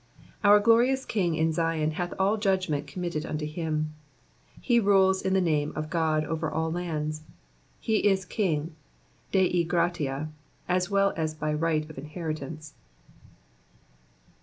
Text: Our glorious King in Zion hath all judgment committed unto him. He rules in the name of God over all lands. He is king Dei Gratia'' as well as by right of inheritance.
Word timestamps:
Our 0.43 0.59
glorious 0.59 1.05
King 1.05 1.35
in 1.35 1.53
Zion 1.53 1.91
hath 1.91 2.11
all 2.17 2.35
judgment 2.37 2.87
committed 2.87 3.23
unto 3.23 3.45
him. 3.45 3.93
He 4.59 4.79
rules 4.79 5.21
in 5.21 5.35
the 5.35 5.39
name 5.41 5.71
of 5.75 5.91
God 5.91 6.25
over 6.25 6.49
all 6.51 6.71
lands. 6.71 7.21
He 7.79 7.97
is 7.97 8.25
king 8.25 8.75
Dei 9.31 9.63
Gratia'' 9.63 10.29
as 10.67 10.89
well 10.89 11.13
as 11.15 11.35
by 11.35 11.53
right 11.53 11.87
of 11.87 11.99
inheritance. 11.99 12.73